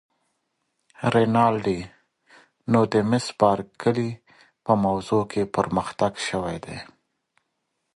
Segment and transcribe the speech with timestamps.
[1.13, 1.79] رینالډي:
[2.71, 4.09] نو د مس بارکلي
[4.65, 6.77] په موضوع کې پرمختګ شوی دی؟